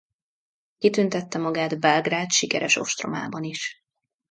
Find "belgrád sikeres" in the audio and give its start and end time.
1.79-2.75